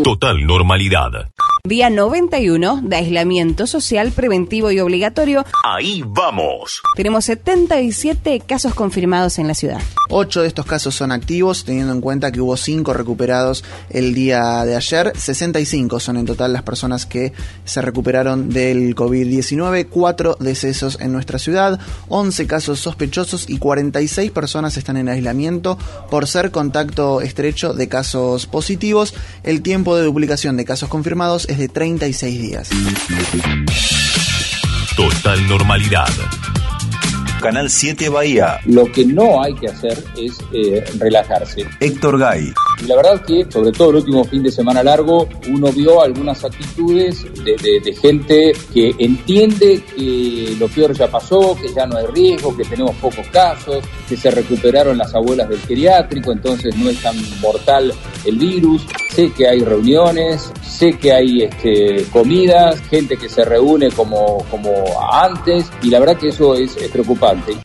[0.00, 1.32] Total normalidad.
[1.64, 5.44] Día 91 de aislamiento social preventivo y obligatorio.
[5.64, 6.82] Ahí vamos.
[6.96, 9.80] Tenemos 77 casos confirmados en la ciudad.
[10.10, 14.64] Ocho de estos casos son activos, teniendo en cuenta que hubo cinco recuperados el día
[14.64, 15.12] de ayer.
[15.16, 17.32] 65 son en total las personas que
[17.64, 19.86] se recuperaron del COVID-19.
[19.88, 25.78] Cuatro decesos en nuestra ciudad, 11 casos sospechosos y 46 personas están en aislamiento
[26.10, 29.14] por ser contacto estrecho de casos positivos.
[29.44, 32.70] El tiempo de duplicación de casos confirmados es de 36 días.
[34.96, 36.08] Total normalidad.
[37.40, 38.58] Canal 7 Bahía.
[38.66, 41.66] Lo que no hay que hacer es eh, relajarse.
[41.80, 42.52] Héctor Gay.
[42.82, 46.44] Y la verdad que, sobre todo el último fin de semana largo, uno vio algunas
[46.44, 52.56] actitudes de, gente que entiende que lo peor ya pasó, que ya no hay riesgo,
[52.56, 57.14] que tenemos pocos casos, que se recuperaron las abuelas del geriátrico, entonces no es tan
[57.40, 57.92] mortal
[58.24, 58.84] el virus.
[59.10, 64.72] Sé que hay reuniones, sé que hay este, comidas, gente que se reúne como, como
[65.12, 67.56] antes, y la verdad que eso es, es preocupante.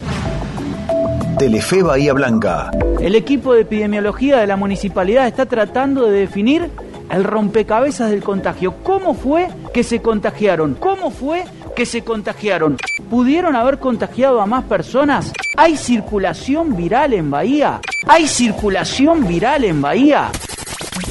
[1.40, 2.70] Telefe Bahía Blanca.
[3.00, 6.70] El equipo de epidemiología de la municipalidad está tratando de definir
[7.12, 8.76] el rompecabezas del contagio.
[8.84, 10.74] ¿Cómo fue que se contagiaron?
[10.74, 12.78] ¿Cómo fue que se contagiaron?
[13.10, 15.32] ¿Pudieron haber contagiado a más personas?
[15.56, 17.82] ¿Hay circulación viral en Bahía?
[18.08, 20.32] ¿Hay circulación viral en Bahía?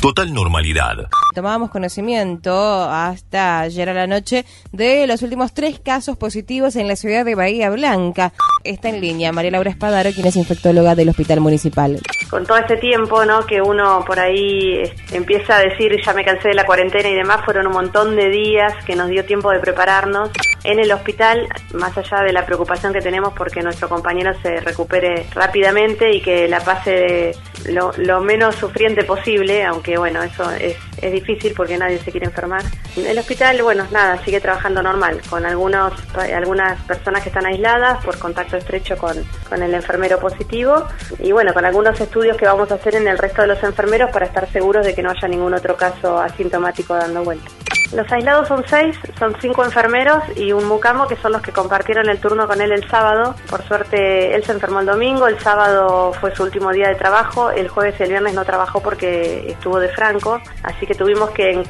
[0.00, 1.08] Total normalidad.
[1.36, 2.50] Tomábamos conocimiento
[2.88, 7.34] hasta ayer a la noche de los últimos tres casos positivos en la ciudad de
[7.34, 8.32] Bahía Blanca.
[8.64, 12.00] Está en línea María Laura Espadaro, quien es infectóloga del Hospital Municipal.
[12.30, 13.44] con todo este tiempo, ¿no?
[13.44, 17.14] Que uno por ahí eh, empieza a decir ya me cansé de la cuarentena y
[17.14, 20.30] demás, fueron un montón de días que nos dio tiempo de prepararnos.
[20.64, 25.26] En el hospital, más allá de la preocupación que tenemos porque nuestro compañero se recupere
[25.32, 27.32] rápidamente y que la pase
[27.68, 30.76] lo, lo menos sufriente posible, aunque bueno, eso es,
[31.12, 32.62] difícil porque nadie se quiere enfermar.
[32.96, 38.18] El hospital, bueno, nada, sigue trabajando normal, con algunos, algunas personas que están aisladas por
[38.18, 39.16] contacto estrecho con,
[39.48, 40.84] con el enfermero positivo
[41.20, 44.10] y bueno, con algunos estudios que vamos a hacer en el resto de los enfermeros
[44.10, 47.50] para estar seguros de que no haya ningún otro caso asintomático dando vuelta.
[47.92, 52.08] Los aislados son seis, son cinco enfermeros y un mucamo que son los que compartieron
[52.08, 53.34] el turno con él el sábado.
[53.48, 57.50] Por suerte él se enfermó el domingo, el sábado fue su último día de trabajo,
[57.50, 61.62] el jueves y el viernes no trabajó porque estuvo de franco, así que tuvimos que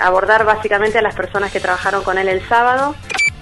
[0.00, 2.94] abordar básicamente a las personas que trabajaron con él el sábado.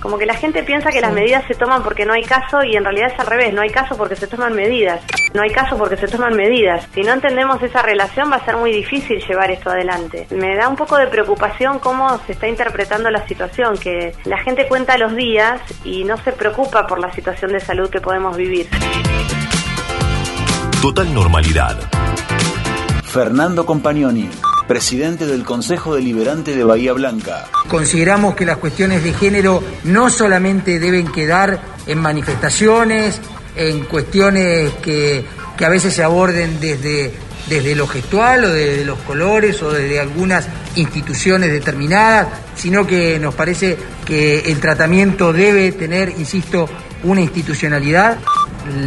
[0.03, 2.77] Como que la gente piensa que las medidas se toman porque no hay caso y
[2.77, 5.01] en realidad es al revés, no hay caso porque se toman medidas,
[5.33, 6.89] no hay caso porque se toman medidas.
[6.93, 10.27] Si no entendemos esa relación va a ser muy difícil llevar esto adelante.
[10.31, 14.67] Me da un poco de preocupación cómo se está interpretando la situación, que la gente
[14.67, 18.69] cuenta los días y no se preocupa por la situación de salud que podemos vivir.
[20.83, 21.79] Total normalidad.
[23.05, 24.29] Fernando Compagnoni,
[24.67, 27.49] presidente del Consejo Deliberante de Bahía Blanca.
[27.69, 33.21] Consideramos que las cuestiones de género no solamente deben quedar en manifestaciones,
[33.57, 35.25] en cuestiones que,
[35.57, 37.13] que a veces se aborden desde,
[37.49, 40.47] desde lo gestual o desde los colores o desde algunas
[40.77, 46.69] instituciones determinadas, sino que nos parece que el tratamiento debe tener, insisto,
[47.03, 48.19] una institucionalidad.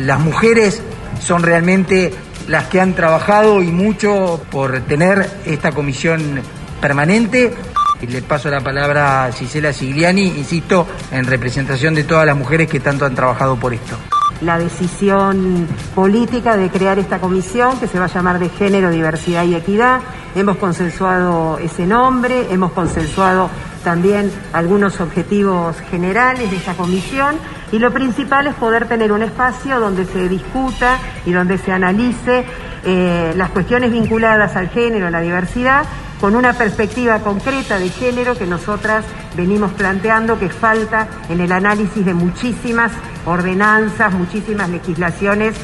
[0.06, 0.82] Las mujeres
[1.22, 2.14] son realmente
[2.48, 6.42] las que han trabajado y mucho por tener esta comisión
[6.82, 7.54] permanente.
[8.02, 12.70] Y le paso la palabra a Gisela Sigliani, insisto, en representación de todas las mujeres
[12.70, 13.96] que tanto han trabajado por esto.
[14.42, 19.46] La decisión política de crear esta comisión que se va a llamar de género, diversidad
[19.46, 20.02] y equidad.
[20.36, 23.50] Hemos consensuado ese nombre, hemos consensuado
[23.86, 27.36] también algunos objetivos generales de esta comisión
[27.72, 32.46] y lo principal es poder tener un espacio donde se discuta y donde se analice
[32.84, 35.86] eh, las cuestiones vinculadas al género, a la diversidad,
[36.20, 39.06] con una perspectiva concreta de género que nosotras
[39.38, 42.92] venimos planteando que falta en el análisis de muchísimas
[43.26, 45.56] ordenanzas, muchísimas legislaciones.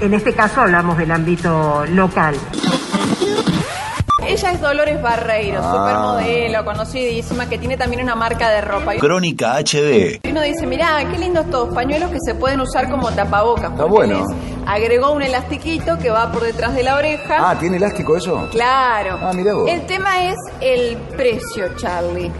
[0.00, 2.36] En este caso hablamos del ámbito local.
[4.26, 5.72] Ella es Dolores Barreiro, Ah.
[5.72, 8.94] supermodelo, conocidísima, que tiene también una marca de ropa.
[8.96, 10.20] Crónica HD.
[10.28, 13.70] uno dice, mirá, qué lindos todos pañuelos que se pueden usar como tapabocas.
[13.70, 14.26] porque bueno.
[14.66, 17.36] Agregó un elastiquito que va por detrás de la oreja.
[17.50, 18.48] Ah, ¿tiene elástico eso?
[18.50, 19.16] Claro.
[19.22, 19.68] Ah, mirá vos.
[19.70, 22.32] El tema es el precio, Charlie.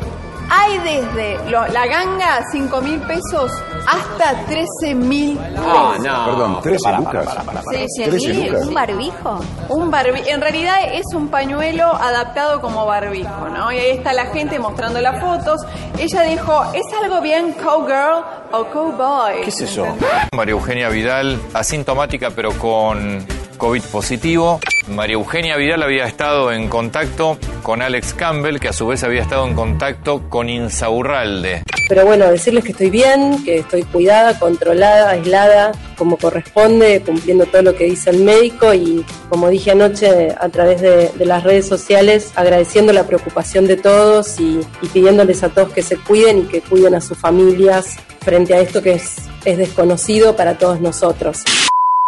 [0.51, 3.51] Hay desde lo- la ganga, 5 mil pesos,
[3.87, 6.19] hasta 13 mil Ah, pesos.
[6.27, 7.37] Perdón, 13 lucas.
[7.73, 8.67] Sí, sí, 13 sí, lucas.
[8.67, 9.41] un barbijo.
[9.69, 13.73] Un barbi en realidad es un pañuelo adaptado como barbijo, ¿no?
[13.73, 15.61] Y ahí está la gente mostrando las fotos.
[15.99, 19.43] Ella dijo, ¿es algo bien cowgirl o cowboy?
[19.43, 19.87] ¿Qué es eso?
[20.35, 23.25] María Eugenia Vidal, asintomática pero con
[23.57, 24.61] COVID positivo.
[24.89, 29.23] María Eugenia Vidal había estado en contacto con Alex Campbell, que a su vez había
[29.23, 31.63] estado en contacto con Insaurralde.
[31.89, 37.63] Pero bueno, decirles que estoy bien, que estoy cuidada, controlada, aislada, como corresponde, cumpliendo todo
[37.63, 42.33] lo que dice el médico y como dije anoche a través de, las redes sociales,
[42.37, 44.61] agradeciendo la preocupación de todos y,
[44.93, 48.83] pidiéndoles a todos que se cuiden y que cuiden a sus familias frente a esto
[48.83, 51.45] que es desconocido para todos nosotros.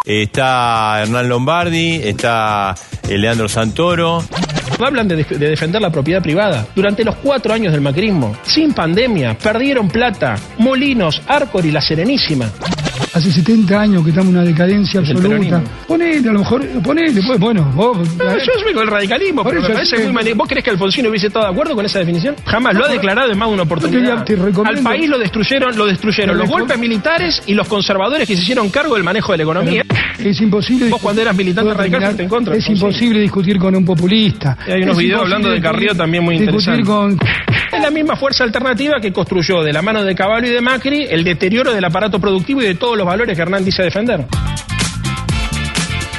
[0.04, 2.74] Está Hernán Lombardi, está
[3.08, 4.22] eh, Leandro Santoro.
[4.78, 6.68] Hablan de, de, defender la propiedad privada.
[6.74, 12.48] Durante los cuatro años del macrismo, sin pandemia, perdieron plata, Molinos, Arcor y La Serenísima.
[13.14, 15.62] Hace 70 años que estamos en una decadencia absoluta.
[15.86, 17.98] Ponele, a lo mejor, ponele, pues, bueno, vos...
[18.16, 21.08] No, yo soy con el radicalismo, pero me parece muy mani- ¿Vos crees que Alfonsino
[21.08, 22.36] hubiese estado de acuerdo con esa definición?
[22.44, 24.24] Jamás, lo ha declarado en más de una oportunidad.
[24.24, 24.34] te
[24.64, 28.42] Al país lo destruyeron, lo destruyeron Te los golpes militares y los conservadores que se
[28.42, 29.84] hicieron cargo del manejo de la economía.
[30.18, 30.88] Es imposible.
[30.90, 32.56] Vos cuando eras militante ¿Puedo radical fuiste en contra.
[32.56, 34.56] Es imposible discutir con un populista.
[34.66, 36.86] Y hay unos Es videos hablando de Carrillo también muy discutir interesantes.
[36.86, 37.18] con
[37.78, 41.06] Es la misma fuerza alternativa que construyó de la mano de Caballo y de Macri
[41.08, 44.26] el deterioro del aparato productivo y de todos los valores que Hernán dice defender.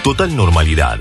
[0.01, 0.99] Total normalidad.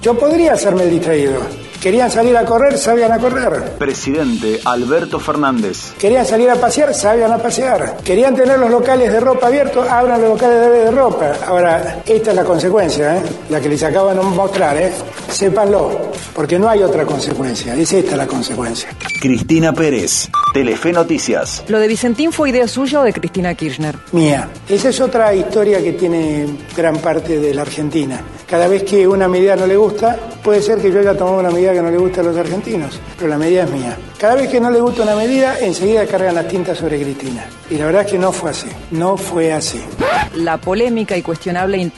[0.00, 1.46] Yo podría hacerme el distraído.
[1.86, 3.62] Querían salir a correr, sabían a correr.
[3.78, 5.92] Presidente Alberto Fernández.
[5.96, 7.98] Querían salir a pasear, sabían a pasear.
[7.98, 11.34] Querían tener los locales de ropa abiertos, abran los locales de, de ropa.
[11.46, 13.22] Ahora, esta es la consecuencia, ¿eh?
[13.50, 14.90] la que les acabo de mostrar, ¿eh?
[15.30, 18.88] sépanlo, porque no hay otra consecuencia, es esta la consecuencia.
[19.22, 20.28] Cristina Pérez.
[20.56, 21.64] Telefe Noticias.
[21.68, 23.94] ¿Lo de Vicentín fue idea suya o de Cristina Kirchner?
[24.12, 24.48] Mía.
[24.66, 28.18] Esa es otra historia que tiene gran parte de la Argentina.
[28.48, 31.50] Cada vez que una medida no le gusta, puede ser que yo haya tomado una
[31.50, 33.96] medida que no le gusta a los argentinos, pero la medida es mía.
[34.18, 37.46] Cada vez que no le gusta una medida, enseguida cargan las tintas sobre Cristina.
[37.70, 39.82] Y la verdad es que no fue así, no fue así.
[40.34, 41.92] La polémica y cuestionable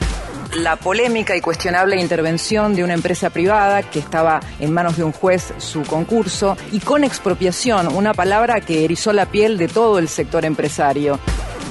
[0.57, 5.11] la polémica y cuestionable intervención de una empresa privada que estaba en manos de un
[5.11, 10.09] juez su concurso y con expropiación, una palabra que erizó la piel de todo el
[10.09, 11.19] sector empresario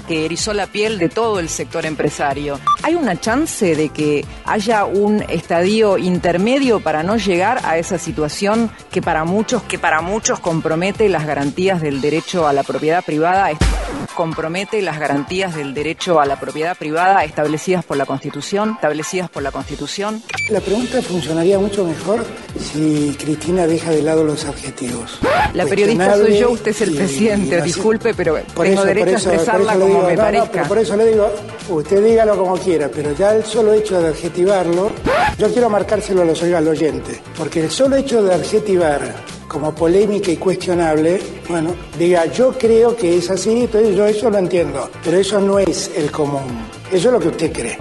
[0.09, 2.59] que erizó la piel de todo el sector empresario.
[2.83, 8.71] ¿Hay una chance de que haya un estadio intermedio para no llegar a esa situación
[8.91, 13.51] que para muchos, que para muchos compromete las garantías del derecho a la propiedad privada?
[14.19, 19.45] Compromete las garantías del derecho a la propiedad privada establecidas por la Constitución, establecidas por
[19.45, 20.21] la Constitución.
[20.51, 22.27] La pregunta funcionaría mucho mejor
[22.61, 25.21] si Cristina deja de lado los adjetivos.
[25.55, 28.85] La periodista soy yo, usted es el y- presidente, y disculpe, pero Por tengo eso-
[28.87, 30.51] derecho a expresarla como digo, me no, no, parezca.
[30.51, 31.31] pero por eso le digo,
[31.69, 34.91] usted dígalo como quiera, pero ya el solo hecho de adjetivarlo,
[35.39, 40.31] yo quiero marcárselo a los al oyente, porque el solo hecho de adjetivar como polémica
[40.31, 45.19] y cuestionable, bueno, diga, yo creo que es así, entonces yo eso lo entiendo, pero
[45.19, 47.79] eso no es el común, eso es lo que usted cree.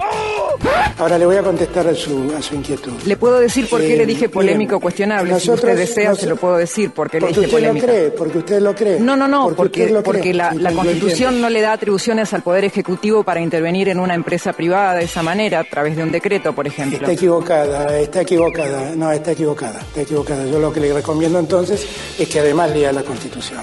[0.98, 2.92] Ahora le voy a contestar a su, a su inquietud.
[3.06, 5.38] Le puedo decir por qué Eh, le dije polémico cuestionable.
[5.38, 7.68] si usted desea, nos- se lo puedo decir por qué le Porque dije usted lo
[7.68, 7.86] polémico.
[7.86, 8.98] cree, porque usted lo cree.
[9.00, 12.64] No, no, no, Porque porque, porque la, la Constitución no le da atribuciones al Poder
[12.64, 16.52] Ejecutivo para intervenir en una empresa privada de esa manera, a través de un decreto,
[16.52, 16.98] por ejemplo.
[16.98, 20.44] Está equivocada, está equivocada, no, está equivocada, está equivocada.
[20.46, 21.86] Yo lo que le recomiendo entonces
[22.18, 23.60] es que además lea la Constitución.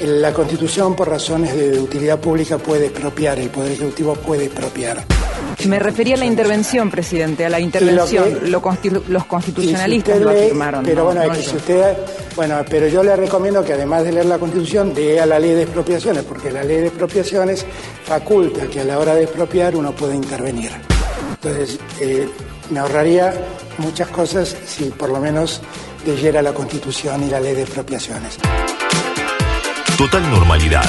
[0.00, 5.04] La Constitución, por razones de utilidad pública, puede expropiar, el Poder Ejecutivo puede expropiar.
[5.66, 8.24] Me refería a la intervención, presidente, a la intervención.
[8.40, 10.84] que- Lo constitu- los constitucionalistas lo afirmaron.
[10.84, 11.50] Pero no- bueno, no es que yo.
[11.50, 11.96] si usted,
[12.36, 15.62] bueno, pero yo le recomiendo que además de leer la Constitución, lea la ley de
[15.62, 17.66] expropiaciones, porque la ley de expropiaciones
[18.04, 20.70] faculta que a la hora de expropiar uno puede intervenir.
[21.42, 22.28] Entonces, eh,
[22.70, 23.32] me ahorraría
[23.78, 25.60] muchas cosas si por lo menos
[26.06, 28.36] leyera la Constitución y la ley de expropiaciones.
[29.96, 30.84] Total normalidad.